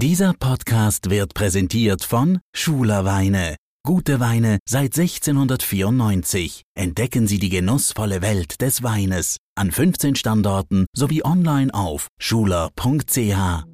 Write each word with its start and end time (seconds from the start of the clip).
Dieser 0.00 0.32
Podcast 0.32 1.10
wird 1.10 1.34
präsentiert 1.34 2.04
von 2.04 2.38
Schuler 2.54 3.04
Weine. 3.04 3.56
Gute 3.84 4.20
Weine 4.20 4.60
seit 4.64 4.96
1694. 4.96 6.62
Entdecken 6.76 7.26
Sie 7.26 7.40
die 7.40 7.48
genussvolle 7.48 8.22
Welt 8.22 8.60
des 8.60 8.84
Weines 8.84 9.38
an 9.56 9.72
15 9.72 10.14
Standorten 10.14 10.86
sowie 10.94 11.24
online 11.24 11.74
auf 11.74 12.06
schuler.ch. 12.20 13.64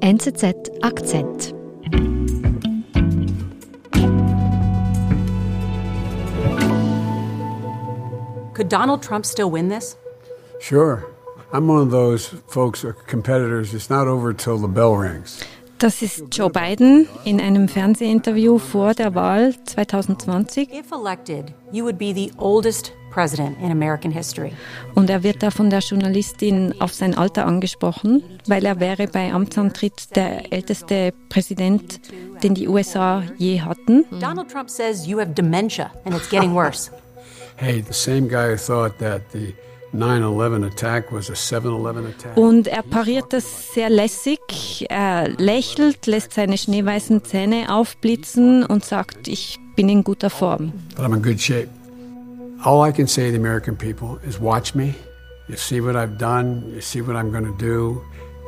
NZZ 0.00 0.70
Akzent. 0.82 1.54
Could 8.52 8.70
Donald 8.70 9.02
Trump 9.02 9.24
still 9.24 9.50
win 9.50 9.70
this? 9.70 9.96
Sure. 10.60 11.04
I'm 11.50 11.66
one 11.66 11.80
of 11.80 11.90
those 11.90 12.28
folks, 12.48 12.84
uh, 12.84 12.92
competitors. 13.06 13.72
It's 13.72 13.88
not 13.88 14.06
over 14.06 14.34
till 14.34 14.58
the 14.58 14.68
bell 14.68 14.94
rings. 14.94 15.40
Das 15.78 16.02
ist 16.02 16.24
Joe 16.32 16.50
Biden 16.50 17.08
in 17.24 17.40
einem 17.40 17.68
Fernsehinterview 17.68 18.58
vor 18.58 18.92
der 18.92 19.14
Wahl 19.14 19.54
2020. 19.64 20.70
If 20.72 20.92
elected, 20.92 21.54
you 21.72 21.84
would 21.84 21.96
be 21.96 22.12
the 22.12 22.32
oldest 22.36 22.92
president 23.10 23.56
in 23.62 23.70
American 23.70 24.10
history. 24.10 24.52
Und 24.94 25.08
er 25.08 25.22
wird 25.22 25.42
da 25.42 25.50
von 25.50 25.70
der 25.70 25.78
Journalistin 25.78 26.74
auf 26.80 26.92
sein 26.92 27.16
Alter 27.16 27.46
angesprochen, 27.46 28.22
weil 28.46 28.66
er 28.66 28.78
wäre 28.80 29.06
bei 29.06 29.32
Amtsantritt 29.32 30.14
der 30.16 30.52
älteste 30.52 31.14
Präsident, 31.30 32.00
den 32.42 32.54
die 32.54 32.68
USA 32.68 33.22
je 33.38 33.62
hatten. 33.62 34.04
Donald 34.20 34.50
Trump 34.50 34.68
says 34.68 35.06
you 35.06 35.18
have 35.18 35.32
dementia 35.32 35.92
and 36.04 36.14
it's 36.14 36.28
getting 36.28 36.54
worse. 36.54 36.90
Hey, 37.60 37.80
the 37.80 37.92
same 37.92 38.28
guy 38.28 38.52
who 38.52 38.56
thought 38.56 38.98
that 38.98 39.22
the 39.32 39.52
9-11 39.94 40.66
attack 40.66 41.12
was 41.12 41.30
a 41.30 41.34
7-11 41.34 42.08
attack. 42.08 42.36
Und 42.36 42.66
er 42.66 42.82
pariert 42.82 43.32
das 43.32 43.72
sehr 43.72 43.90
lässig. 43.90 44.86
Er 44.88 45.28
lächelt, 45.28 46.06
lässt 46.06 46.34
seine 46.34 46.58
schneeweißen 46.58 47.24
Zähne 47.24 47.74
aufblitzen 47.74 48.64
und 48.64 48.84
sagt, 48.84 49.28
ich 49.28 49.58
bin 49.76 49.88
in 49.88 50.04
guter 50.04 50.30
Form. 50.30 50.72
But 50.96 51.04
I'm 51.04 51.14
in 51.14 51.22
good 51.22 51.40
shape. 51.40 51.68
All 52.64 52.86
I 52.86 52.92
can 52.92 53.06
say 53.06 53.26
to 53.26 53.32
the 53.32 53.38
American 53.38 53.76
people 53.76 54.18
is 54.28 54.40
watch 54.40 54.74
me. 54.74 54.94
You 55.48 55.56
see 55.56 55.80
what 55.80 55.96
I've 55.96 56.18
done. 56.18 56.64
You 56.74 56.80
see 56.80 57.00
what 57.00 57.16
I'm 57.16 57.30
going 57.30 57.46
to 57.46 57.56
do. 57.56 58.02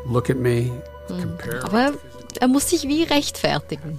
Look 0.06 0.28
at 0.28 0.36
me. 0.36 0.70
Compare. 1.08 1.64
Aber 1.64 1.92
er 2.38 2.48
muss 2.48 2.70
sich 2.70 2.86
wie 2.86 3.04
rechtfertigen. 3.04 3.98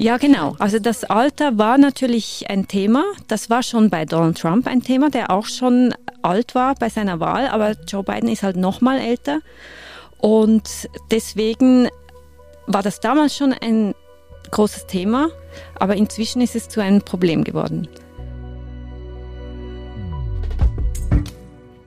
Ja, 0.00 0.16
genau. 0.16 0.54
Also 0.60 0.78
das 0.78 1.02
Alter 1.02 1.58
war 1.58 1.76
natürlich 1.76 2.48
ein 2.48 2.68
Thema. 2.68 3.02
Das 3.26 3.50
war 3.50 3.64
schon 3.64 3.90
bei 3.90 4.04
Donald 4.04 4.38
Trump 4.38 4.68
ein 4.68 4.80
Thema, 4.80 5.10
der 5.10 5.32
auch 5.32 5.46
schon 5.46 5.92
alt 6.22 6.54
war 6.54 6.76
bei 6.76 6.88
seiner 6.88 7.18
Wahl. 7.18 7.48
Aber 7.48 7.72
Joe 7.88 8.04
Biden 8.04 8.28
ist 8.28 8.44
halt 8.44 8.56
noch 8.56 8.80
mal 8.80 9.00
älter. 9.00 9.40
Und 10.18 10.88
deswegen 11.10 11.88
war 12.68 12.84
das 12.84 13.00
damals 13.00 13.36
schon 13.36 13.52
ein 13.52 13.92
großes 14.52 14.86
Thema. 14.86 15.30
Aber 15.80 15.96
inzwischen 15.96 16.42
ist 16.42 16.54
es 16.54 16.68
zu 16.68 16.80
einem 16.80 17.02
Problem 17.02 17.42
geworden. 17.42 17.88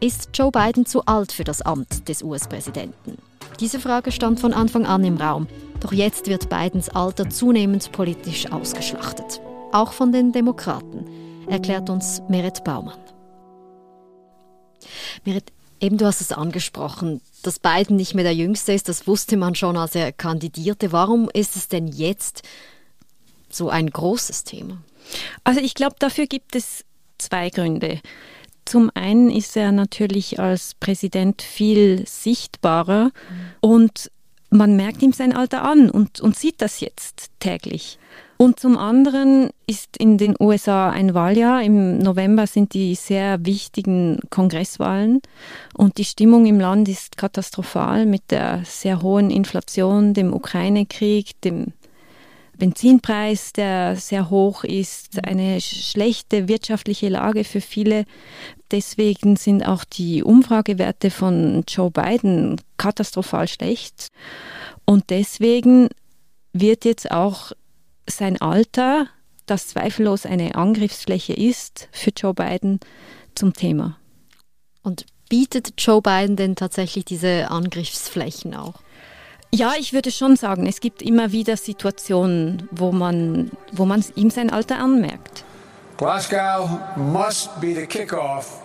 Ist 0.02 0.32
Joe 0.34 0.52
Biden 0.52 0.86
zu 0.86 1.06
alt 1.06 1.32
für 1.32 1.46
das 1.46 1.62
Amt 1.62 2.10
des 2.10 2.24
US-Präsidenten? 2.24 3.31
Diese 3.62 3.80
Frage 3.80 4.12
stand 4.12 4.40
von 4.40 4.56
Anfang 4.56 4.88
an 4.88 5.04
im 5.04 5.18
Raum. 5.18 5.48
Doch 5.82 5.94
jetzt 5.94 6.26
wird 6.26 6.50
Bidens 6.50 6.90
Alter 6.90 7.30
zunehmend 7.30 7.92
politisch 7.92 8.52
ausgeschlachtet. 8.52 9.40
Auch 9.72 9.94
von 9.94 10.12
den 10.12 10.32
Demokraten, 10.32 11.06
erklärt 11.48 11.92
uns 11.92 12.24
Meret 12.28 12.64
Baumann. 12.64 12.98
Meret, 15.26 15.54
eben 15.80 16.00
du 16.00 16.08
hast 16.08 16.22
es 16.22 16.32
angesprochen, 16.32 17.22
dass 17.44 17.60
Biden 17.60 17.98
nicht 17.98 18.16
mehr 18.16 18.24
der 18.24 18.34
Jüngste 18.34 18.74
ist, 18.74 18.90
das 18.90 19.06
wusste 19.06 19.38
man 19.38 19.54
schon, 19.54 19.78
als 19.78 19.94
er 19.94 20.12
kandidierte. 20.12 20.92
Warum 20.92 21.30
ist 21.32 21.56
es 21.56 21.68
denn 21.68 21.88
jetzt 21.88 22.42
so 23.48 23.70
ein 23.70 23.92
großes 23.92 24.44
Thema? 24.44 24.82
Also 25.44 25.60
ich 25.62 25.76
glaube, 25.76 25.98
dafür 26.00 26.26
gibt 26.26 26.56
es 26.56 26.84
zwei 27.20 27.52
Gründe. 27.52 28.02
Zum 28.72 28.90
einen 28.94 29.30
ist 29.30 29.58
er 29.58 29.74
natürlich 29.74 30.40
als 30.40 30.76
Präsident 30.76 31.42
viel 31.42 32.08
sichtbarer 32.08 33.08
mhm. 33.08 33.12
und 33.60 34.12
man 34.50 34.78
merkt 34.78 35.02
ihm 35.02 35.12
sein 35.12 35.36
Alter 35.36 35.64
an 35.64 35.90
und, 35.90 36.22
und 36.22 36.38
sieht 36.38 36.62
das 36.62 36.80
jetzt 36.80 37.32
täglich. 37.42 38.00
Und 38.38 38.62
zum 38.62 38.78
anderen 38.78 39.50
ist 39.68 39.98
in 39.98 40.18
den 40.18 40.36
USA 40.40 40.90
ein 40.90 41.14
Wahljahr. 41.14 41.62
Im 41.62 41.98
November 41.98 42.48
sind 42.48 42.74
die 42.74 42.96
sehr 42.96 43.46
wichtigen 43.46 44.22
Kongresswahlen 44.30 45.22
und 45.74 45.98
die 45.98 46.06
Stimmung 46.06 46.46
im 46.46 46.62
Land 46.62 46.88
ist 46.88 47.18
katastrophal 47.18 48.06
mit 48.06 48.32
der 48.32 48.62
sehr 48.64 49.02
hohen 49.02 49.32
Inflation, 49.32 50.14
dem 50.14 50.34
Ukraine-Krieg, 50.34 51.42
dem 51.42 51.74
Benzinpreis, 52.62 53.54
der 53.54 53.96
sehr 53.96 54.30
hoch 54.30 54.64
ist, 54.64 55.26
eine 55.26 55.60
schlechte 55.62 56.48
wirtschaftliche 56.48 57.10
Lage 57.10 57.44
für 57.44 57.60
viele. 57.60 58.06
Deswegen 58.70 59.36
sind 59.36 59.64
auch 59.64 59.84
die 59.84 60.22
Umfragewerte 60.22 61.10
von 61.10 61.64
Joe 61.68 61.90
Biden 61.90 62.62
katastrophal 62.78 63.48
schlecht. 63.48 64.10
Und 64.86 65.10
deswegen 65.10 65.90
wird 66.54 66.86
jetzt 66.86 67.10
auch 67.10 67.52
sein 68.08 68.40
Alter, 68.40 69.08
das 69.48 69.70
zweifellos 69.70 70.28
eine 70.28 70.54
Angriffsfläche 70.54 71.34
ist 71.34 71.90
für 71.92 72.12
Joe 72.16 72.36
Biden, 72.36 72.80
zum 73.34 73.54
Thema. 73.54 73.98
Und 74.84 75.08
bietet 75.30 75.74
Joe 75.80 76.04
Biden 76.04 76.36
denn 76.36 76.56
tatsächlich 76.56 77.06
diese 77.06 77.50
Angriffsflächen 77.50 78.54
auch? 78.54 78.84
Ja, 79.54 79.74
ich 79.78 79.94
würde 79.94 80.12
schon 80.12 80.36
sagen, 80.38 80.66
es 80.66 80.80
gibt 80.80 81.02
immer 81.02 81.32
wieder 81.32 81.58
Situationen, 81.58 82.68
wo 82.72 82.92
man, 82.92 83.52
wo 83.72 83.86
man 83.86 84.04
ihm 84.16 84.30
sein 84.30 84.50
Alter 84.50 84.80
anmerkt. 84.80 85.44
Glasgow 85.98 86.70
must 86.96 87.60
be 87.60 87.76
the 87.76 87.86
kickoff 87.86 88.62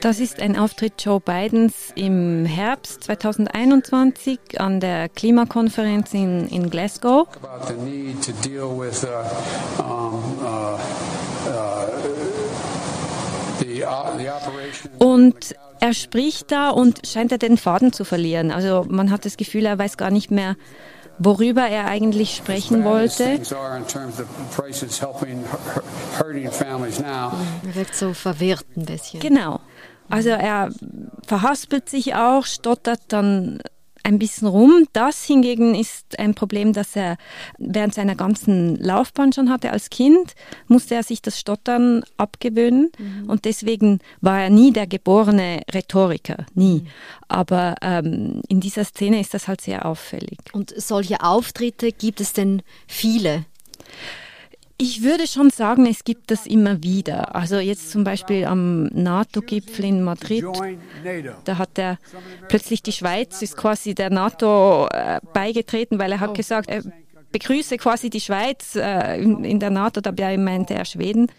das 0.00 0.20
ist 0.20 0.40
ein 0.40 0.56
Auftritt 0.56 1.02
Joe 1.02 1.20
Bidens 1.20 1.92
im 1.94 2.44
Herbst 2.44 3.04
2021 3.04 4.60
an 4.60 4.80
der 4.80 5.08
Klimakonferenz 5.08 6.12
in, 6.12 6.48
in 6.48 6.70
Glasgow. 6.70 7.26
Und 14.98 15.54
er 15.82 15.94
spricht 15.94 16.52
da 16.52 16.70
und 16.70 17.08
scheint 17.08 17.32
er 17.32 17.38
den 17.38 17.56
Faden 17.56 17.92
zu 17.92 18.04
verlieren. 18.04 18.52
Also 18.52 18.86
man 18.88 19.10
hat 19.10 19.24
das 19.24 19.36
Gefühl, 19.36 19.66
er 19.66 19.76
weiß 19.76 19.96
gar 19.96 20.12
nicht 20.12 20.30
mehr, 20.30 20.54
worüber 21.18 21.62
er 21.62 21.86
eigentlich 21.86 22.36
sprechen 22.36 22.84
wollte. 22.84 23.24
Er 27.66 27.74
wirkt 27.74 27.96
so 27.96 28.14
verwirrt 28.14 28.64
ein 28.76 28.84
bisschen. 28.84 29.18
Genau. 29.18 29.58
Also 30.08 30.28
er 30.28 30.70
verhaspelt 31.26 31.88
sich 31.88 32.14
auch, 32.14 32.46
stottert 32.46 33.00
dann 33.08 33.60
ein 34.04 34.18
bisschen 34.18 34.48
rum. 34.48 34.86
Das 34.92 35.24
hingegen 35.24 35.74
ist 35.74 36.18
ein 36.18 36.34
Problem, 36.34 36.72
das 36.72 36.96
er 36.96 37.16
während 37.58 37.94
seiner 37.94 38.14
ganzen 38.14 38.76
Laufbahn 38.76 39.32
schon 39.32 39.50
hatte. 39.50 39.70
Als 39.70 39.90
Kind 39.90 40.34
musste 40.68 40.94
er 40.94 41.02
sich 41.02 41.22
das 41.22 41.38
Stottern 41.38 42.04
abgewöhnen 42.16 42.90
mhm. 42.98 43.30
und 43.30 43.44
deswegen 43.44 44.00
war 44.20 44.42
er 44.42 44.50
nie 44.50 44.72
der 44.72 44.86
geborene 44.86 45.62
Rhetoriker, 45.72 46.46
nie. 46.54 46.80
Mhm. 46.80 46.86
Aber 47.28 47.74
ähm, 47.82 48.42
in 48.48 48.60
dieser 48.60 48.84
Szene 48.84 49.20
ist 49.20 49.34
das 49.34 49.48
halt 49.48 49.60
sehr 49.60 49.86
auffällig. 49.86 50.38
Und 50.52 50.74
solche 50.76 51.22
Auftritte 51.22 51.92
gibt 51.92 52.20
es 52.20 52.32
denn 52.32 52.62
viele? 52.86 53.44
Ich 54.84 55.04
würde 55.04 55.28
schon 55.28 55.50
sagen, 55.50 55.86
es 55.86 56.02
gibt 56.02 56.32
das 56.32 56.44
immer 56.44 56.82
wieder. 56.82 57.36
Also 57.36 57.60
jetzt 57.60 57.92
zum 57.92 58.02
Beispiel 58.02 58.46
am 58.46 58.86
NATO-Gipfel 58.86 59.84
in 59.84 60.02
Madrid, 60.02 60.44
da 61.44 61.56
hat 61.56 61.78
er 61.78 61.98
plötzlich 62.48 62.82
die 62.82 62.90
Schweiz, 62.90 63.42
ist 63.42 63.56
quasi 63.56 63.94
der 63.94 64.10
NATO 64.10 64.88
äh, 64.88 65.20
beigetreten, 65.32 66.00
weil 66.00 66.10
er 66.10 66.18
hat 66.18 66.34
gesagt, 66.34 66.68
er 66.68 66.82
begrüße 67.30 67.76
quasi 67.76 68.10
die 68.10 68.20
Schweiz 68.20 68.74
äh, 68.74 69.22
in, 69.22 69.60
der 69.60 69.70
NATO, 69.70 70.00
dabei 70.00 70.36
meinte 70.36 70.74
er 70.74 70.84
Schweden. 70.84 71.30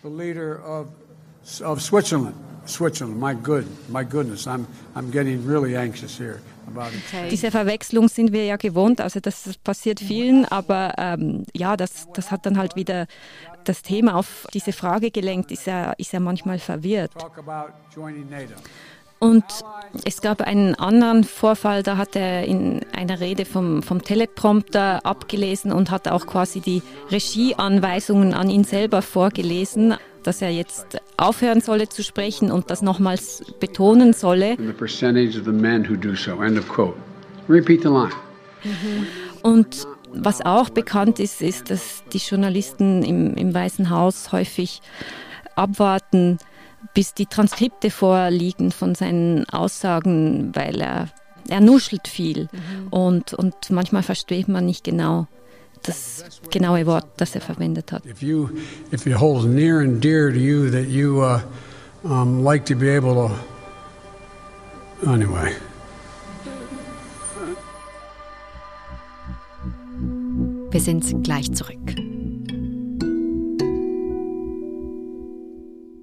Of 1.66 1.82
Switzerland, 1.82 2.36
Switzerland, 2.66 3.20
my 3.20 3.36
good, 3.36 3.66
my 3.90 4.06
goodness, 4.06 4.48
I'm, 4.48 4.66
I'm 4.96 5.12
getting 5.12 5.46
really 5.46 5.76
anxious 5.76 6.18
here. 6.18 6.40
Okay. 6.68 7.30
Diese 7.30 7.52
Verwechslung 7.52 8.08
sind 8.08 8.32
wir 8.32 8.46
ja 8.46 8.56
gewohnt, 8.56 9.02
also 9.02 9.20
das 9.20 9.58
passiert 9.64 10.00
vielen, 10.00 10.46
aber 10.46 10.94
ähm, 10.98 11.46
ja, 11.54 11.78
das, 11.78 12.08
das 12.14 12.32
hat 12.32 12.46
dann 12.46 12.58
halt 12.58 12.76
wieder 12.76 13.08
das 13.64 13.82
Thema 13.82 14.16
auf 14.16 14.48
diese 14.54 14.74
Frage 14.74 15.12
gelenkt, 15.12 15.52
ist 15.52 15.68
er, 15.68 15.94
ist 15.98 16.14
er 16.14 16.20
manchmal 16.20 16.60
verwirrt. 16.60 17.12
Und 19.20 19.46
es 20.04 20.22
gab 20.22 20.42
einen 20.42 20.76
anderen 20.76 21.24
Vorfall, 21.24 21.82
da 21.82 21.96
hat 21.96 22.18
er 22.18 22.44
in 22.44 22.82
einer 22.92 23.22
Rede 23.22 23.46
vom, 23.46 23.82
vom 23.82 24.02
Teleprompter 24.02 25.06
abgelesen 25.06 25.72
und 25.72 25.92
hat 25.92 26.10
auch 26.10 26.28
quasi 26.28 26.60
die 26.60 26.82
Regieanweisungen 27.10 28.34
an 28.34 28.50
ihn 28.50 28.66
selber 28.66 29.02
vorgelesen 29.02 29.96
dass 30.24 30.42
er 30.42 30.50
jetzt 30.50 30.98
aufhören 31.18 31.62
solle 31.62 31.90
zu 31.90 32.04
sprechen 32.04 32.52
und 32.52 32.70
das 32.70 32.82
nochmals 32.82 33.44
betonen 33.60 34.14
solle. 34.14 34.56
Mhm. 38.64 39.08
Und 39.42 39.88
was 40.14 40.46
auch 40.46 40.70
bekannt 40.70 41.20
ist, 41.20 41.42
ist, 41.42 41.70
dass 41.70 42.04
die 42.14 42.20
Journalisten 42.20 43.04
im, 43.04 43.36
im 43.36 43.54
Weißen 43.54 43.90
Haus 43.90 44.32
häufig 44.32 44.82
abwarten, 45.56 46.38
bis 46.94 47.14
die 47.14 47.26
Transkripte 47.26 47.90
vorliegen 47.90 48.72
von 48.72 48.96
seinen 48.96 49.48
Aussagen, 49.50 50.52
weil 50.54 50.82
er, 50.82 51.10
er 51.50 51.62
nuschelt 51.62 52.08
viel 52.08 52.50
mhm. 52.52 52.88
und, 52.90 53.34
und 53.34 53.56
manchmal 53.70 54.04
versteht 54.04 54.48
man 54.48 54.66
nicht 54.66 54.84
genau 54.84 55.28
das 55.84 56.24
genaue 56.50 56.86
Wort, 56.86 57.06
das 57.18 57.36
er 57.36 57.42
verwendet 57.42 57.92
hat. 57.92 58.06
If 58.06 58.22
you, 58.22 58.50
if 58.92 59.06
it 59.06 59.20
holds 59.20 59.46
near 59.46 59.80
and 59.80 60.02
dear 60.02 60.32
to 60.32 60.38
you 60.38 60.70
that 60.72 60.88
you 60.88 61.22
uh, 61.22 61.42
um, 62.04 62.44
like 62.44 62.66
to 62.66 62.76
be 62.76 62.90
able 62.90 63.16
to, 63.16 63.32
anyway. 65.10 65.54
Wir 70.72 70.82
sind 70.82 71.24
gleich 71.24 71.54
zurück. 71.54 71.78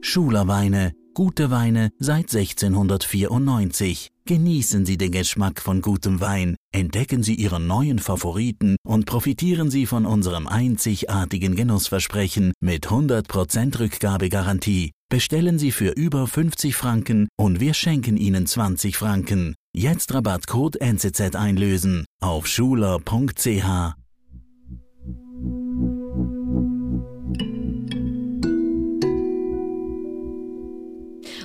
Schulerweine, 0.01 0.93
gute 1.15 1.51
Weine 1.51 1.91
seit 1.99 2.33
1694. 2.35 4.11
Genießen 4.27 4.87
Sie 4.87 4.97
den 4.97 5.11
Geschmack 5.11 5.61
von 5.61 5.83
gutem 5.83 6.21
Wein, 6.21 6.57
entdecken 6.73 7.23
Sie 7.23 7.35
Ihren 7.35 7.67
neuen 7.67 7.99
Favoriten 7.99 8.77
und 8.87 9.07
profitieren 9.07 9.71
Sie 9.71 9.87
von 9.87 10.07
unserem 10.07 10.47
einzigartigen 10.47 11.57
Genussversprechen 11.57 12.53
mit 12.61 12.89
100% 12.89 13.79
Rückgabegarantie. 13.79 14.93
Bestellen 15.11 15.59
Sie 15.59 15.73
für 15.73 15.91
über 15.91 16.27
50 16.27 16.77
Franken 16.77 17.29
und 17.37 17.61
wir 17.61 17.75
schenken 17.75 18.17
Ihnen 18.17 18.47
20 18.47 18.97
Franken. 18.97 19.55
Jetzt 19.75 20.15
Rabattcode 20.15 20.81
NZZ 20.81 21.35
einlösen 21.35 22.05
auf 22.21 22.47
schuler.ch. 22.47 23.95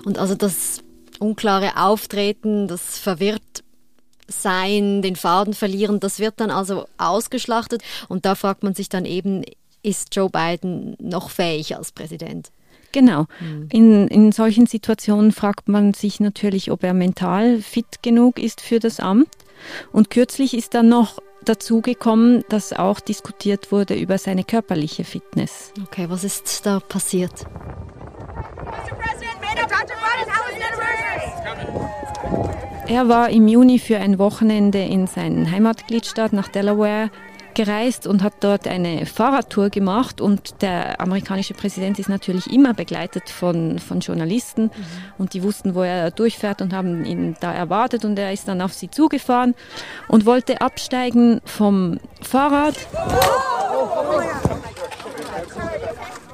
Und 0.06 0.20
also 0.20 0.36
das 0.36 0.84
unklare 1.20 1.78
Auftreten, 1.78 2.68
das 2.68 3.00
verwirrt 3.00 3.65
sein, 4.28 5.02
den 5.02 5.16
Faden 5.16 5.54
verlieren, 5.54 6.00
das 6.00 6.20
wird 6.20 6.36
dann 6.38 6.52
also 6.52 6.88
ausgeschlachtet. 6.98 7.84
Und 8.08 8.26
da 8.26 8.36
fragt 8.36 8.64
man 8.64 8.74
sich 8.74 8.90
dann 8.90 9.06
eben, 9.06 9.44
ist 9.84 10.16
Joe 10.16 10.30
Biden 10.30 10.96
noch 11.00 11.30
fähig 11.30 11.76
als 11.76 11.92
Präsident? 11.92 12.52
Genau. 12.92 13.26
Mhm. 13.40 13.70
In, 13.72 14.08
in 14.08 14.32
solchen 14.32 14.68
Situationen 14.68 15.32
fragt 15.32 15.68
man 15.68 15.94
sich 15.94 16.20
natürlich, 16.20 16.72
ob 16.72 16.84
er 16.84 16.94
mental 16.94 17.62
fit 17.62 18.02
genug 18.02 18.40
ist 18.40 18.62
für 18.62 18.80
das 18.80 19.00
Amt. 19.00 19.28
Und 19.92 20.10
kürzlich 20.10 20.54
ist 20.54 20.74
dann 20.74 20.90
noch 20.90 21.20
dazu 21.44 21.82
gekommen, 21.82 22.44
dass 22.50 22.74
auch 22.74 23.00
diskutiert 23.00 23.72
wurde 23.72 23.96
über 23.96 24.18
seine 24.18 24.44
körperliche 24.44 25.04
Fitness. 25.04 25.72
Okay, 25.84 26.06
was 26.10 26.24
ist 26.24 26.66
da 26.66 26.80
passiert? 26.80 27.46
Er 32.88 33.10
war 33.10 33.30
im 33.30 33.48
Juni 33.48 33.80
für 33.80 33.98
ein 33.98 34.20
Wochenende 34.20 34.80
in 34.80 35.08
seinen 35.08 35.50
Heimatgliedstaat 35.50 36.34
nach 36.34 36.48
Delaware 36.48 37.10
gereist 37.56 38.06
und 38.06 38.22
hat 38.22 38.36
dort 38.42 38.68
eine 38.68 39.08
Fahrradtour 39.08 39.70
gemacht 39.70 40.22
und 40.22 40.62
der 40.62 41.02
amerikanische 41.02 41.56
Präsident 41.56 41.98
ist 41.98 42.10
natürlich 42.10 42.52
immer 42.52 42.74
begleitet 42.74 43.30
von, 43.30 43.80
von 43.80 44.02
Journalisten 44.02 44.66
mhm. 44.66 44.72
und 45.18 45.34
die 45.34 45.42
wussten, 45.42 45.74
wo 45.74 45.82
er 45.82 46.12
durchfährt 46.12 46.62
und 46.62 46.74
haben 46.74 47.06
ihn 47.06 47.36
da 47.40 47.52
erwartet 47.54 48.06
und 48.06 48.20
er 48.20 48.32
ist 48.32 48.48
dann 48.48 48.62
auf 48.62 48.74
sie 48.74 48.92
zugefahren 48.92 49.56
und 50.08 50.26
wollte 50.26 50.62
absteigen 50.62 51.42
vom 51.46 52.00
Fahrrad 52.22 52.76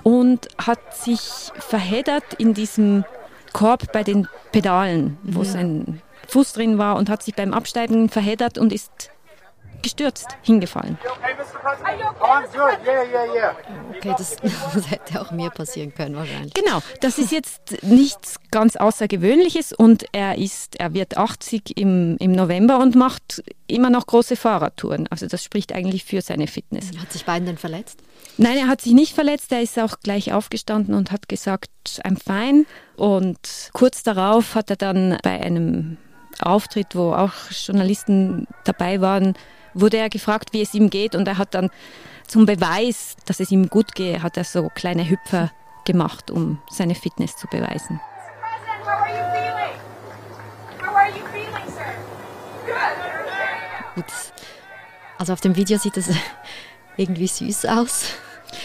und 0.04 0.50
hat 0.58 0.96
sich 0.96 1.22
verheddert 1.54 2.34
in 2.38 2.54
diesem 2.54 3.06
Korb 3.54 3.92
bei 3.94 4.04
den 4.04 4.28
Pedalen, 4.52 5.18
wo 5.24 5.44
ja. 5.44 5.50
sein 5.50 6.02
Fuß 6.32 6.54
drin 6.54 6.78
war 6.78 6.96
und 6.96 7.10
hat 7.10 7.24
sich 7.24 7.36
beim 7.36 7.54
Absteigen 7.54 8.10
verheddert 8.10 8.58
und 8.58 8.72
ist 8.72 9.12
gestürzt, 9.82 10.28
hingefallen. 10.44 10.98
Okay, 13.98 14.16
das, 14.18 14.36
das, 14.74 14.92
hätte 14.92 15.22
auch 15.22 15.32
mir 15.32 15.50
passieren 15.50 15.94
können 15.94 16.16
wahrscheinlich. 16.16 16.54
Genau, 16.54 16.82
das 17.02 17.18
ist 17.18 17.32
jetzt 17.32 17.84
nichts 17.84 18.38
ganz 18.52 18.76
Außergewöhnliches 18.76 19.74
und 19.74 20.06
er 20.12 20.38
ist, 20.38 20.80
er 20.80 20.94
wird 20.94 21.18
80 21.18 21.78
im, 21.78 22.18
im 22.20 22.32
November 22.32 22.80
und 22.80 22.96
macht 22.96 23.44
immer 23.68 23.90
noch 23.90 24.06
große 24.06 24.36
Fahrradtouren. 24.36 25.08
Also 25.10 25.28
das 25.28 25.44
spricht 25.44 25.74
eigentlich 25.74 26.06
für 26.06 26.22
seine 26.22 26.48
Fitness. 26.48 26.92
Hat 27.00 27.12
sich 27.12 27.26
beiden 27.26 27.46
denn 27.46 27.58
verletzt? 27.58 28.00
Nein, 28.38 28.58
er 28.58 28.68
hat 28.68 28.82
sich 28.82 28.94
nicht 28.94 29.14
verletzt. 29.16 29.52
Er 29.52 29.62
ist 29.62 29.78
auch 29.80 30.00
gleich 30.02 30.34
aufgestanden 30.34 30.94
und 30.94 31.12
hat 31.12 31.28
gesagt, 31.28 31.72
I'm 32.04 32.18
fine. 32.18 32.66
Und 32.98 33.70
kurz 33.74 34.04
darauf 34.04 34.56
hat 34.56 34.70
er 34.70 34.76
dann 34.76 35.18
bei 35.24 35.40
einem 35.40 35.98
Auftritt, 36.40 36.96
wo 36.96 37.14
auch 37.14 37.34
Journalisten 37.50 38.48
dabei 38.64 39.02
waren, 39.02 39.36
wurde 39.74 39.98
er 39.98 40.10
gefragt, 40.10 40.54
wie 40.54 40.62
es 40.62 40.74
ihm 40.74 40.90
geht 40.90 41.16
und 41.16 41.28
er 41.28 41.38
hat 41.38 41.54
dann 41.54 41.70
zum 42.28 42.46
Beweis, 42.46 43.16
dass 43.26 43.40
es 43.40 43.52
ihm 43.52 43.70
gut 43.70 43.96
geht, 43.96 44.24
hat 44.24 44.38
er 44.38 44.44
so 44.44 44.70
kleine 44.74 45.10
Hüpfer 45.10 45.52
gemacht, 45.86 46.32
um 46.32 46.60
seine 46.70 46.96
Fitness 46.96 47.36
zu 47.36 47.48
beweisen. 47.48 48.00
Gut. 53.96 54.06
Also 55.18 55.34
auf 55.34 55.42
dem 55.42 55.56
Video 55.56 55.78
sieht 55.78 55.98
es 55.98 56.10
irgendwie 56.98 57.28
süß 57.28 57.66
aus. 57.66 58.06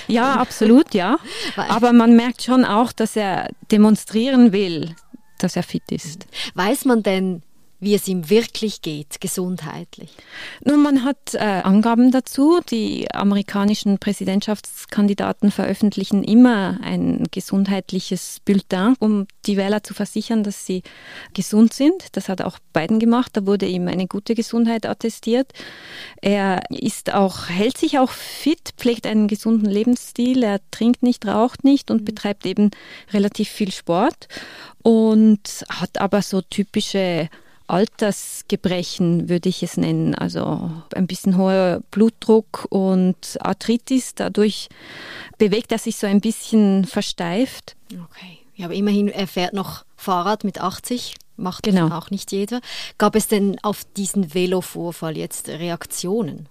Ja, 0.06 0.34
absolut, 0.36 0.94
ja. 0.94 1.18
Aber 1.56 1.92
man 1.92 2.16
merkt 2.16 2.42
schon 2.42 2.64
auch, 2.64 2.92
dass 2.92 3.16
er 3.16 3.50
demonstrieren 3.70 4.52
will, 4.52 4.94
dass 5.38 5.56
er 5.56 5.62
fit 5.62 5.90
ist. 5.90 6.26
Weiß 6.54 6.84
man 6.84 7.02
denn, 7.02 7.42
wie 7.78 7.94
es 7.94 8.08
ihm 8.08 8.30
wirklich 8.30 8.80
geht, 8.80 9.20
gesundheitlich? 9.20 10.10
Nun, 10.64 10.82
man 10.82 11.04
hat 11.04 11.34
äh, 11.34 11.38
Angaben 11.38 12.10
dazu. 12.10 12.60
Die 12.70 13.12
amerikanischen 13.12 13.98
Präsidentschaftskandidaten 13.98 15.50
veröffentlichen 15.50 16.24
immer 16.24 16.78
ein 16.82 17.24
gesundheitliches 17.30 18.40
Bulletin, 18.44 18.94
um 18.98 19.26
die 19.44 19.56
Wähler 19.56 19.82
zu 19.82 19.92
versichern, 19.92 20.42
dass 20.42 20.64
sie 20.64 20.82
gesund 21.34 21.74
sind. 21.74 22.08
Das 22.12 22.28
hat 22.28 22.40
auch 22.40 22.58
Biden 22.72 22.98
gemacht. 22.98 23.32
Da 23.34 23.46
wurde 23.46 23.66
ihm 23.66 23.88
eine 23.88 24.06
gute 24.06 24.34
Gesundheit 24.34 24.86
attestiert. 24.86 25.52
Er 26.22 26.62
ist 26.70 27.12
auch, 27.12 27.48
hält 27.48 27.76
sich 27.76 27.98
auch 27.98 28.10
fit, 28.10 28.72
pflegt 28.78 29.06
einen 29.06 29.28
gesunden 29.28 29.70
Lebensstil. 29.70 30.42
Er 30.42 30.60
trinkt 30.70 31.02
nicht, 31.02 31.26
raucht 31.26 31.62
nicht 31.64 31.90
und 31.90 32.02
mhm. 32.02 32.04
betreibt 32.06 32.46
eben 32.46 32.70
relativ 33.12 33.48
viel 33.50 33.70
Sport 33.70 34.28
und 34.82 35.64
hat 35.68 36.00
aber 36.00 36.22
so 36.22 36.40
typische 36.40 37.28
Altersgebrechen, 37.66 39.28
würde 39.28 39.48
ich 39.48 39.62
es 39.62 39.76
nennen. 39.76 40.14
Also 40.14 40.70
ein 40.94 41.06
bisschen 41.06 41.36
hoher 41.36 41.80
Blutdruck 41.90 42.66
und 42.70 43.38
Arthritis. 43.40 44.14
Dadurch 44.14 44.68
bewegt 45.38 45.72
er 45.72 45.78
sich 45.78 45.96
so 45.96 46.06
ein 46.06 46.20
bisschen 46.20 46.84
versteift. 46.84 47.76
Okay. 47.92 48.38
Ja, 48.54 48.66
aber 48.66 48.74
immerhin, 48.74 49.08
er 49.08 49.26
fährt 49.26 49.52
noch 49.52 49.84
Fahrrad 49.96 50.44
mit 50.44 50.60
80. 50.60 51.14
Macht 51.36 51.64
genau. 51.64 51.94
auch 51.94 52.10
nicht 52.10 52.32
jeder. 52.32 52.60
Gab 52.96 53.14
es 53.14 53.28
denn 53.28 53.58
auf 53.62 53.84
diesen 53.96 54.32
Velovorfall 54.32 55.18
jetzt 55.18 55.48
Reaktionen? 55.48 56.48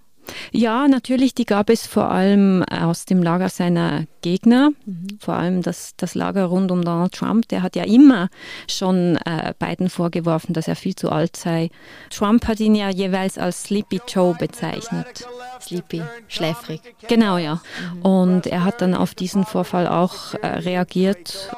Ja, 0.52 0.88
natürlich, 0.88 1.34
die 1.34 1.44
gab 1.44 1.70
es 1.70 1.86
vor 1.86 2.10
allem 2.10 2.62
aus 2.64 3.04
dem 3.04 3.22
Lager 3.22 3.48
seiner 3.48 4.04
Gegner, 4.22 4.70
mhm. 4.84 5.18
vor 5.20 5.34
allem 5.34 5.62
das, 5.62 5.94
das 5.96 6.14
Lager 6.14 6.46
rund 6.46 6.70
um 6.70 6.84
Donald 6.84 7.12
Trump. 7.12 7.48
Der 7.48 7.62
hat 7.62 7.76
ja 7.76 7.84
immer 7.84 8.28
schon 8.68 9.16
äh, 9.24 9.54
Biden 9.58 9.88
vorgeworfen, 9.88 10.52
dass 10.52 10.68
er 10.68 10.76
viel 10.76 10.94
zu 10.96 11.10
alt 11.10 11.36
sei. 11.36 11.70
Trump 12.10 12.46
hat 12.48 12.60
ihn 12.60 12.74
ja 12.74 12.90
jeweils 12.90 13.38
als 13.38 13.64
Sleepy 13.64 14.00
Joe 14.08 14.34
bezeichnet. 14.34 15.26
Sleepy, 15.60 16.02
schläfrig. 16.28 16.80
Genau, 17.08 17.38
ja. 17.38 17.60
Mhm. 17.94 18.02
Und 18.02 18.46
er 18.46 18.64
hat 18.64 18.80
dann 18.80 18.94
auf 18.94 19.14
diesen 19.14 19.44
Vorfall 19.44 19.86
auch 19.86 20.34
äh, 20.34 20.46
reagiert. 20.46 21.50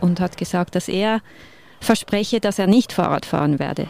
Und 0.00 0.20
hat 0.20 0.36
gesagt, 0.36 0.74
dass 0.74 0.88
er 0.88 1.20
verspreche, 1.86 2.40
dass 2.40 2.58
er 2.58 2.66
nicht 2.66 2.92
Fahrrad 2.92 3.24
fahren 3.24 3.58
werde. 3.58 3.88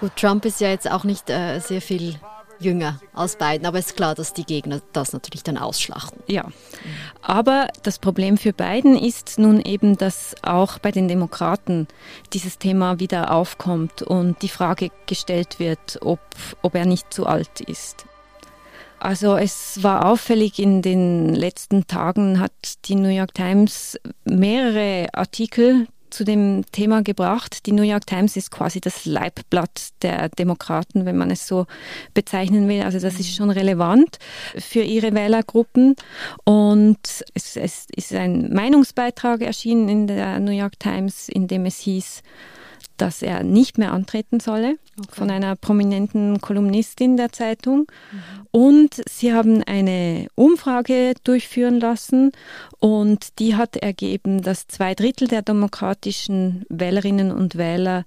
Gut, 0.00 0.16
Trump 0.16 0.44
ist 0.44 0.60
ja 0.60 0.68
jetzt 0.68 0.90
auch 0.90 1.04
nicht 1.04 1.30
äh, 1.30 1.60
sehr 1.60 1.80
viel 1.80 2.16
jünger 2.58 3.00
als 3.12 3.36
Biden, 3.36 3.66
aber 3.66 3.78
es 3.78 3.86
ist 3.86 3.96
klar, 3.96 4.14
dass 4.14 4.32
die 4.32 4.44
Gegner 4.44 4.80
das 4.92 5.12
natürlich 5.12 5.42
dann 5.42 5.58
ausschlachten. 5.58 6.22
Ja, 6.26 6.46
aber 7.20 7.68
das 7.82 7.98
Problem 7.98 8.38
für 8.38 8.52
Biden 8.52 8.96
ist 8.96 9.38
nun 9.38 9.60
eben, 9.60 9.96
dass 9.96 10.34
auch 10.42 10.78
bei 10.78 10.90
den 10.90 11.08
Demokraten 11.08 11.88
dieses 12.32 12.58
Thema 12.58 12.98
wieder 12.98 13.32
aufkommt 13.32 14.02
und 14.02 14.42
die 14.42 14.48
Frage 14.48 14.90
gestellt 15.06 15.58
wird, 15.58 15.98
ob, 16.02 16.20
ob 16.62 16.74
er 16.74 16.86
nicht 16.86 17.12
zu 17.12 17.26
alt 17.26 17.60
ist. 17.60 18.06
Also 19.02 19.36
es 19.36 19.82
war 19.82 20.06
auffällig, 20.06 20.58
in 20.58 20.80
den 20.80 21.34
letzten 21.34 21.86
Tagen 21.86 22.38
hat 22.38 22.52
die 22.84 22.94
New 22.94 23.08
York 23.08 23.34
Times 23.34 23.98
mehrere 24.24 25.08
Artikel 25.12 25.88
zu 26.10 26.24
dem 26.24 26.62
Thema 26.70 27.02
gebracht. 27.02 27.66
Die 27.66 27.72
New 27.72 27.82
York 27.82 28.06
Times 28.06 28.36
ist 28.36 28.50
quasi 28.50 28.80
das 28.80 29.04
Leibblatt 29.04 29.88
der 30.02 30.28
Demokraten, 30.28 31.04
wenn 31.04 31.16
man 31.16 31.30
es 31.30 31.48
so 31.48 31.66
bezeichnen 32.14 32.68
will. 32.68 32.82
Also 32.82 33.00
das 33.00 33.18
ist 33.18 33.34
schon 33.34 33.50
relevant 33.50 34.18
für 34.56 34.82
ihre 34.82 35.14
Wählergruppen. 35.14 35.96
Und 36.44 37.24
es, 37.34 37.56
es 37.56 37.86
ist 37.96 38.12
ein 38.12 38.52
Meinungsbeitrag 38.52 39.40
erschienen 39.40 39.88
in 39.88 40.06
der 40.06 40.38
New 40.38 40.52
York 40.52 40.78
Times, 40.78 41.28
in 41.28 41.48
dem 41.48 41.66
es 41.66 41.78
hieß, 41.78 42.22
dass 42.96 43.22
er 43.22 43.42
nicht 43.42 43.78
mehr 43.78 43.92
antreten 43.92 44.40
solle 44.40 44.76
okay. 44.98 45.08
von 45.10 45.30
einer 45.30 45.56
prominenten 45.56 46.40
Kolumnistin 46.40 47.16
der 47.16 47.32
Zeitung. 47.32 47.86
Mhm. 48.10 48.46
Und 48.50 49.02
sie 49.08 49.32
haben 49.32 49.62
eine 49.62 50.28
Umfrage 50.34 51.14
durchführen 51.24 51.80
lassen 51.80 52.32
und 52.78 53.38
die 53.38 53.56
hat 53.56 53.76
ergeben, 53.76 54.42
dass 54.42 54.66
zwei 54.66 54.94
Drittel 54.94 55.28
der 55.28 55.42
demokratischen 55.42 56.64
Wählerinnen 56.68 57.32
und 57.32 57.56
Wähler 57.56 58.04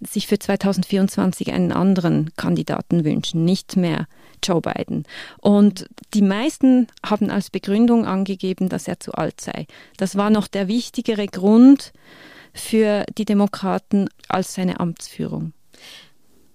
sich 0.00 0.26
für 0.26 0.38
2024 0.38 1.52
einen 1.52 1.72
anderen 1.72 2.30
Kandidaten 2.36 3.04
wünschen, 3.04 3.44
nicht 3.44 3.76
mehr 3.76 4.06
Joe 4.44 4.60
Biden. 4.60 5.04
Und 5.40 5.88
die 6.14 6.22
meisten 6.22 6.88
haben 7.04 7.30
als 7.30 7.50
Begründung 7.50 8.06
angegeben, 8.06 8.68
dass 8.68 8.88
er 8.88 9.00
zu 9.00 9.12
alt 9.12 9.40
sei. 9.40 9.66
Das 9.96 10.16
war 10.16 10.30
noch 10.30 10.46
der 10.46 10.68
wichtigere 10.68 11.26
Grund, 11.26 11.92
für 12.56 13.04
die 13.16 13.24
Demokraten 13.24 14.08
als 14.28 14.54
seine 14.54 14.80
Amtsführung. 14.80 15.52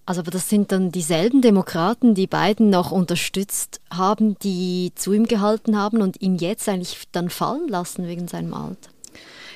Also, 0.05 0.21
aber 0.21 0.31
das 0.31 0.49
sind 0.49 0.71
dann 0.71 0.91
dieselben 0.91 1.41
Demokraten, 1.41 2.15
die 2.15 2.27
Biden 2.27 2.69
noch 2.69 2.91
unterstützt 2.91 3.79
haben, 3.93 4.37
die 4.39 4.91
zu 4.95 5.13
ihm 5.13 5.25
gehalten 5.27 5.77
haben 5.77 6.01
und 6.01 6.21
ihn 6.21 6.35
jetzt 6.35 6.67
eigentlich 6.67 7.03
dann 7.11 7.29
fallen 7.29 7.67
lassen 7.69 8.07
wegen 8.07 8.27
seinem 8.27 8.53
Alter. 8.53 8.89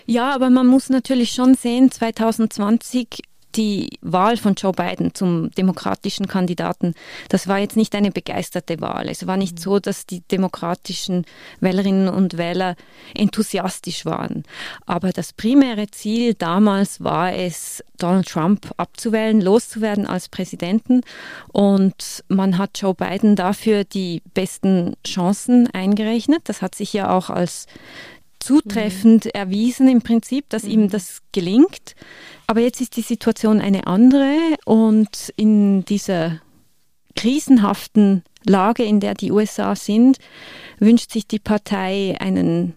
Ja, 0.06 0.34
aber 0.34 0.52
man 0.52 0.68
muss 0.68 0.90
natürlich 0.90 1.32
schon 1.32 1.56
sehen, 1.56 1.92
2020 1.92 3.24
die 3.56 3.98
Wahl 4.02 4.38
von 4.38 4.56
Joe 4.56 4.72
Biden 4.72 5.14
zum 5.14 5.52
demokratischen 5.52 6.28
Kandidaten, 6.28 6.94
das 7.30 7.48
war 7.48 7.60
jetzt 7.60 7.78
nicht 7.78 7.96
eine 7.96 8.12
begeisterte 8.12 8.82
Wahl. 8.82 9.10
Es 9.10 9.28
war 9.28 9.38
nicht 9.38 9.60
mhm. 9.60 9.62
so, 9.62 9.80
dass 9.80 10.06
die 10.06 10.22
demokratischen 10.22 11.26
Wählerinnen 11.60 12.10
und 12.10 12.38
Wähler 12.38 12.76
enthusiastisch 13.16 14.06
waren. 14.06 14.44
Aber 14.86 15.12
das 15.12 15.34
primäre 15.34 15.88
Ziel 15.88 16.34
damals 16.34 17.04
war 17.04 17.34
es, 17.34 17.84
Donald 17.98 18.28
Trump 18.28 18.72
abzuwählen, 18.78 19.40
loszuwerden 19.40 20.06
als 20.06 20.28
Präsidenten. 20.30 21.02
Und 21.52 22.24
man 22.28 22.58
hat 22.58 22.80
Joe 22.82 22.94
Biden 22.94 23.36
dafür 23.36 23.84
die 23.84 24.22
besten 24.34 24.96
Chancen 25.06 25.70
eingerechnet. 25.74 26.42
Das 26.46 26.62
hat 26.62 26.76
sich 26.76 26.92
ja 26.94 27.10
auch 27.10 27.30
als 27.30 27.68
zutreffend 28.46 29.26
mhm. 29.26 29.32
erwiesen 29.34 29.88
im 29.88 30.02
Prinzip, 30.02 30.50
dass 30.50 30.64
mhm. 30.64 30.70
ihm 30.70 30.90
das 30.90 31.22
gelingt. 31.32 31.96
Aber 32.48 32.62
jetzt 32.62 32.80
ist 32.82 32.96
die 32.96 33.02
Situation 33.02 33.60
eine 33.60 33.88
andere 33.88 34.36
und 34.66 35.34
in 35.36 35.84
dieser 35.86 36.40
krisenhaften 37.16 38.24
Lage, 38.46 38.84
in 38.84 39.00
der 39.00 39.16
die 39.16 39.32
USA 39.32 39.76
sind, 39.76 40.20
wünscht 40.80 41.12
sich 41.12 41.28
die 41.28 41.40
Partei 41.40 42.16
einen 42.20 42.74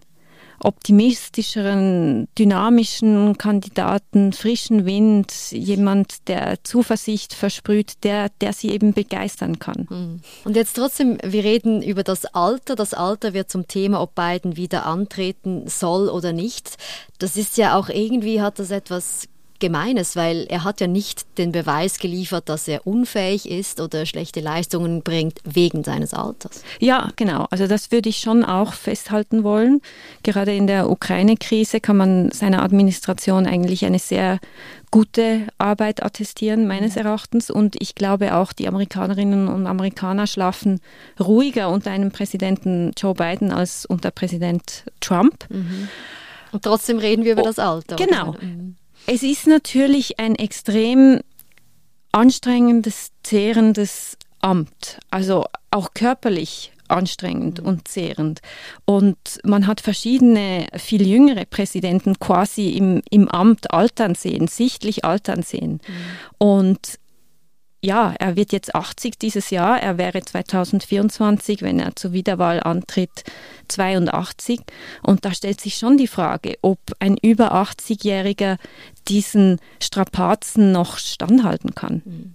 optimistischeren, 0.61 2.27
dynamischen 2.37 3.37
Kandidaten, 3.37 4.33
frischen 4.33 4.85
Wind, 4.85 5.33
jemand, 5.51 6.27
der 6.27 6.63
Zuversicht 6.63 7.33
versprüht, 7.33 8.03
der, 8.03 8.29
der 8.41 8.53
sie 8.53 8.69
eben 8.69 8.93
begeistern 8.93 9.59
kann. 9.59 9.87
Hm. 9.89 10.21
Und 10.43 10.55
jetzt 10.55 10.75
trotzdem, 10.75 11.17
wir 11.23 11.43
reden 11.43 11.81
über 11.81 12.03
das 12.03 12.25
Alter. 12.25 12.75
Das 12.75 12.93
Alter 12.93 13.33
wird 13.33 13.49
zum 13.49 13.67
Thema, 13.67 14.01
ob 14.01 14.15
Biden 14.15 14.55
wieder 14.57 14.85
antreten 14.85 15.67
soll 15.67 16.09
oder 16.09 16.33
nicht. 16.33 16.77
Das 17.19 17.37
ist 17.37 17.57
ja 17.57 17.77
auch 17.77 17.89
irgendwie, 17.89 18.41
hat 18.41 18.59
das 18.59 18.71
etwas 18.71 19.27
Gemeines, 19.59 20.15
weil 20.15 20.45
er 20.49 20.63
hat 20.63 20.81
ja 20.81 20.87
nicht 20.87 21.25
den 21.37 21.51
Beweis 21.51 21.99
geliefert, 21.99 22.49
dass 22.49 22.67
er 22.67 22.85
unfähig 22.85 23.49
ist 23.49 23.81
oder 23.81 24.05
schlechte 24.05 24.39
Leistungen 24.39 25.01
bringt 25.01 25.39
wegen 25.43 25.83
seines 25.83 26.13
Alters. 26.13 26.63
Ja, 26.79 27.09
genau. 27.15 27.47
Also 27.49 27.67
das 27.67 27.91
würde 27.91 28.09
ich 28.09 28.17
schon 28.17 28.43
auch 28.43 28.73
festhalten 28.73 29.43
wollen. 29.43 29.81
Gerade 30.23 30.55
in 30.55 30.67
der 30.67 30.89
Ukraine-Krise 30.89 31.79
kann 31.81 31.97
man 31.97 32.31
seiner 32.31 32.63
Administration 32.63 33.47
eigentlich 33.47 33.85
eine 33.85 33.99
sehr 33.99 34.39
gute 34.91 35.47
Arbeit 35.57 36.03
attestieren, 36.03 36.67
meines. 36.67 36.89
Erachtens. 36.99 37.49
Und 37.49 37.75
ich 37.79 37.95
glaube 37.95 38.35
auch, 38.35 38.53
die 38.53 38.67
Amerikanerinnen 38.67 39.47
und 39.47 39.67
Amerikaner 39.67 40.27
schlafen 40.27 40.79
ruhiger 41.19 41.69
unter 41.69 41.91
einem 41.91 42.11
Präsidenten 42.11 42.91
Joe 42.97 43.13
Biden 43.13 43.51
als 43.51 43.85
unter 43.85 44.11
Präsident 44.11 44.83
Trump. 44.99 45.45
Mhm. 45.49 45.87
Und 46.51 46.63
trotzdem 46.63 46.97
reden 46.97 47.25
wir 47.25 47.33
über 47.33 47.43
oh, 47.43 47.45
das 47.45 47.59
Alter. 47.59 47.95
Genau. 47.95 48.35
Mhm. 48.41 48.75
Es 49.11 49.23
ist 49.23 49.47
natürlich 49.47 50.19
ein 50.19 50.35
extrem 50.35 51.21
anstrengendes, 52.11 53.11
zehrendes 53.23 54.19
Amt, 54.39 54.99
also 55.09 55.45
auch 55.71 55.95
körperlich 55.95 56.71
anstrengend 56.89 57.59
mhm. 57.59 57.67
und 57.67 57.87
zehrend. 57.87 58.41
Und 58.85 59.17
man 59.43 59.65
hat 59.65 59.81
verschiedene, 59.81 60.67
viel 60.77 61.07
jüngere 61.07 61.45
Präsidenten 61.45 62.19
quasi 62.19 62.69
im, 62.69 63.01
im 63.09 63.27
Amt 63.27 63.73
altern 63.73 64.13
sehen, 64.13 64.47
sichtlich 64.47 65.03
altern 65.05 65.41
sehen. 65.41 65.81
Mhm. 65.87 66.37
Und 66.37 66.99
ja, 67.81 68.13
er 68.19 68.35
wird 68.35 68.51
jetzt 68.51 68.75
80 68.75 69.17
dieses 69.17 69.49
Jahr. 69.51 69.81
Er 69.81 69.97
wäre 69.97 70.21
2024, 70.21 71.61
wenn 71.61 71.79
er 71.79 71.95
zur 71.95 72.11
Wiederwahl 72.11 72.61
antritt, 72.61 73.23
82. 73.69 74.59
Und 75.01 75.23
da 75.25 75.33
stellt 75.33 75.61
sich 75.61 75.75
schon 75.75 75.97
die 75.97 76.07
Frage, 76.07 76.57
ob 76.61 76.79
ein 76.99 77.17
über 77.17 77.53
80-Jähriger 77.53 78.57
diesen 79.07 79.59
Strapazen 79.81 80.71
noch 80.71 80.97
standhalten 80.97 81.73
kann. 81.73 82.01
Hm. 82.03 82.33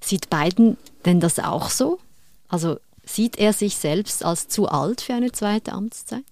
Sieht 0.00 0.30
Biden 0.30 0.76
denn 1.04 1.20
das 1.20 1.38
auch 1.38 1.70
so? 1.70 1.98
Also 2.48 2.78
sieht 3.04 3.38
er 3.38 3.52
sich 3.52 3.76
selbst 3.76 4.24
als 4.24 4.48
zu 4.48 4.68
alt 4.68 5.02
für 5.02 5.14
eine 5.14 5.30
zweite 5.30 5.72
Amtszeit? 5.72 6.24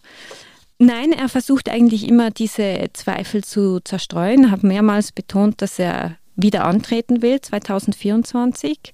Nein, 0.79 1.13
er 1.13 1.29
versucht 1.29 1.69
eigentlich 1.69 2.09
immer 2.09 2.31
diese 2.31 2.89
Zweifel 2.93 3.43
zu 3.43 3.81
zerstreuen, 3.81 4.45
Er 4.45 4.51
hat 4.53 4.63
mehrmals 4.63 5.11
betont, 5.13 5.61
dass 5.61 5.79
er 5.79 6.17
wieder 6.39 6.65
antreten 6.65 7.21
will, 7.21 7.41
2024. 7.41 8.93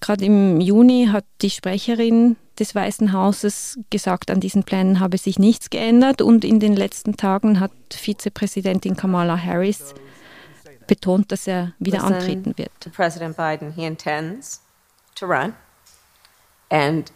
Gerade 0.00 0.24
im 0.24 0.60
Juni 0.60 1.08
hat 1.10 1.24
die 1.40 1.50
Sprecherin 1.50 2.36
des 2.58 2.74
Weißen 2.74 3.12
Hauses 3.12 3.78
gesagt, 3.90 4.30
an 4.30 4.38
diesen 4.38 4.62
Plänen 4.62 5.00
habe 5.00 5.18
sich 5.18 5.38
nichts 5.38 5.70
geändert 5.70 6.22
und 6.22 6.44
in 6.44 6.60
den 6.60 6.76
letzten 6.76 7.16
Tagen 7.16 7.58
hat 7.58 7.72
Vizepräsidentin 7.90 8.96
Kamala 8.96 9.36
Harris 9.36 9.94
betont, 10.86 11.32
dass 11.32 11.46
er 11.46 11.72
wieder 11.78 11.98
Listen 11.98 12.14
antreten 12.14 12.58
wird. 12.58 12.92
President 12.92 13.36
Biden, 13.36 13.72
he 13.72 13.84
intends 13.84 14.62
to 15.16 15.26
run 15.26 15.54
and 16.70 17.10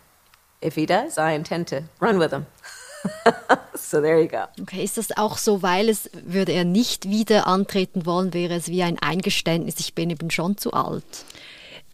if 0.65 0.75
he 0.75 0.87
does, 0.87 1.19
I 1.19 1.35
intend 1.35 1.69
to 1.69 1.83
run 2.01 2.19
with 2.19 2.33
him. 2.33 2.47
so 3.75 4.01
there 4.01 4.21
you 4.21 4.29
go. 4.29 4.45
Okay, 4.61 4.83
ist 4.83 4.99
das 4.99 5.17
auch 5.17 5.39
so, 5.39 5.63
weil 5.63 5.89
es 5.89 6.11
würde 6.13 6.53
er 6.53 6.65
nicht 6.65 7.09
wieder 7.09 7.47
antreten 7.47 8.07
wollen, 8.07 8.35
wäre 8.35 8.55
es 8.55 8.69
wie 8.69 8.83
ein 8.83 8.99
Eingeständnis, 8.99 9.77
ich 9.79 9.95
bin 9.95 10.11
eben 10.11 10.31
schon 10.31 10.57
zu 10.57 10.73
alt? 10.73 11.05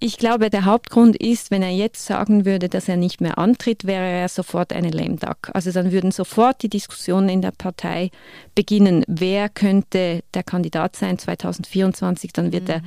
Ich 0.01 0.19
glaube, 0.19 0.51
der 0.51 0.65
Hauptgrund 0.65 1.17
ist, 1.17 1.51
wenn 1.51 1.63
er 1.63 1.71
jetzt 1.71 2.05
sagen 2.05 2.45
würde, 2.45 2.69
dass 2.69 2.89
er 2.89 2.97
nicht 2.97 3.21
mehr 3.21 3.39
antritt, 3.39 3.87
wäre 3.87 4.05
er 4.05 4.29
sofort 4.29 4.73
eine 4.73 4.91
lame 4.91 5.17
duck. 5.17 5.51
Also 5.55 5.71
dann 5.71 5.93
würden 5.93 6.11
sofort 6.11 6.63
die 6.63 6.69
Diskussionen 6.69 7.29
in 7.29 7.43
der 7.43 7.53
Partei 7.53 8.11
beginnen, 8.55 9.05
wer 9.07 9.49
könnte 9.49 10.23
der 10.35 10.43
Kandidat 10.43 10.97
sein 10.97 11.19
2024, 11.19 12.33
dann 12.33 12.53
wird 12.53 12.65
mhm. 12.65 12.71
er 12.71 12.83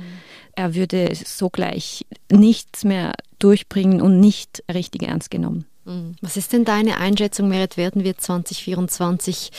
er 0.58 0.74
würde 0.74 1.14
sogleich 1.14 2.04
nichts 2.32 2.82
mehr 2.82 3.12
durchbringen 3.38 4.02
und 4.02 4.18
nicht 4.18 4.64
richtig 4.72 5.04
ernst 5.04 5.30
genommen. 5.30 5.66
Mhm. 5.88 6.16
Was 6.20 6.36
ist 6.36 6.52
denn 6.52 6.64
deine 6.64 6.98
Einschätzung, 6.98 7.48
Merit? 7.48 7.76
Werden 7.76 8.04
wir 8.04 8.16
2024 8.16 9.50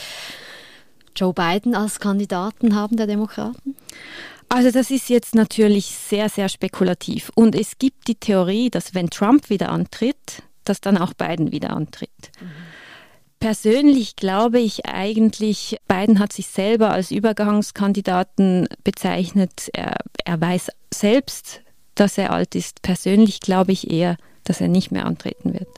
Joe 1.16 1.34
Biden 1.34 1.74
als 1.74 2.00
Kandidaten 2.00 2.74
haben 2.74 2.96
der 2.96 3.06
Demokraten? 3.06 3.76
Also 4.48 4.70
das 4.70 4.90
ist 4.90 5.08
jetzt 5.08 5.34
natürlich 5.34 5.86
sehr, 5.86 6.28
sehr 6.28 6.48
spekulativ. 6.48 7.30
Und 7.34 7.54
es 7.54 7.78
gibt 7.78 8.08
die 8.08 8.16
Theorie, 8.16 8.70
dass 8.70 8.94
wenn 8.94 9.10
Trump 9.10 9.50
wieder 9.50 9.68
antritt, 9.70 10.42
dass 10.64 10.80
dann 10.80 10.98
auch 10.98 11.14
Biden 11.14 11.52
wieder 11.52 11.70
antritt. 11.70 12.32
Mhm. 12.40 12.50
Persönlich 13.38 14.16
glaube 14.16 14.60
ich 14.60 14.86
eigentlich, 14.86 15.78
Biden 15.88 16.18
hat 16.18 16.32
sich 16.32 16.48
selber 16.48 16.90
als 16.90 17.10
Übergangskandidaten 17.10 18.68
bezeichnet. 18.84 19.70
Er, 19.72 19.96
er 20.24 20.40
weiß 20.40 20.70
selbst, 20.92 21.62
dass 21.94 22.18
er 22.18 22.32
alt 22.32 22.54
ist. 22.54 22.82
Persönlich 22.82 23.40
glaube 23.40 23.72
ich 23.72 23.90
eher, 23.90 24.16
dass 24.44 24.60
er 24.60 24.68
nicht 24.68 24.90
mehr 24.90 25.06
antreten 25.06 25.54
wird. 25.54 25.68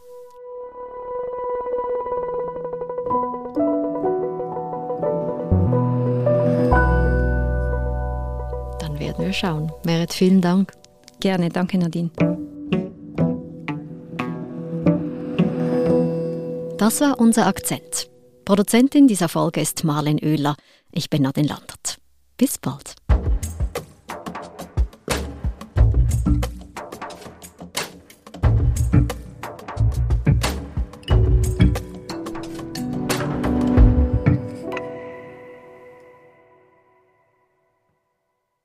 Werden 9.32 9.68
wir 9.68 9.68
schauen. 9.68 9.72
Merit, 9.84 10.12
vielen 10.12 10.40
Dank. 10.40 10.72
Gerne, 11.20 11.48
danke 11.48 11.78
Nadine. 11.78 12.10
Das 16.78 17.00
war 17.00 17.18
unser 17.18 17.46
Akzent. 17.46 18.08
Produzentin 18.44 19.06
dieser 19.06 19.28
Folge 19.28 19.60
ist 19.60 19.84
Marlen 19.84 20.18
Oehler. 20.18 20.56
Ich 20.90 21.08
bin 21.10 21.22
Nadine 21.22 21.48
Landert. 21.48 21.98
Bis 22.36 22.58
bald. 22.58 22.96